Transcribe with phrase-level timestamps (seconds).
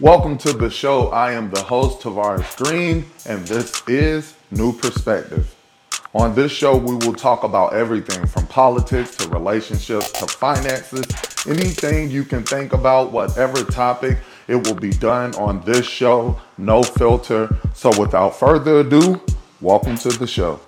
[0.00, 1.08] Welcome to the show.
[1.08, 5.52] I am the host, Tavares Green, and this is New Perspective.
[6.14, 11.04] On this show, we will talk about everything from politics to relationships to finances,
[11.48, 16.84] anything you can think about, whatever topic, it will be done on this show, no
[16.84, 17.58] filter.
[17.74, 19.20] So, without further ado,
[19.60, 20.60] welcome to the show.